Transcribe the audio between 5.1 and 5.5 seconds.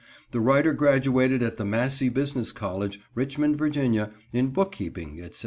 etc.